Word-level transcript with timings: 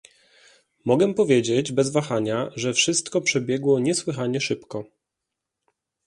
Mogę 0.85 1.13
powiedzieć 1.13 1.71
bez 1.71 1.89
wahania, 1.91 2.49
że 2.55 2.73
wszystko 2.73 3.21
przebiegło 3.21 3.79
niesłychanie 3.79 4.41
szybko 4.41 4.83